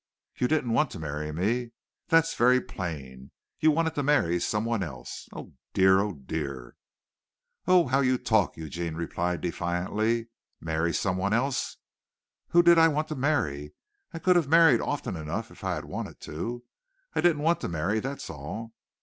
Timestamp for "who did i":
12.47-12.87